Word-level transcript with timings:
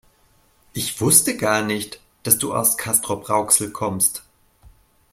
Ich 0.73 0.99
wusste 0.99 1.37
gar 1.37 1.61
nicht, 1.61 2.01
dass 2.23 2.39
du 2.39 2.55
aus 2.55 2.75
Castrop-Rauxel 2.75 3.69
kommst 3.69 4.23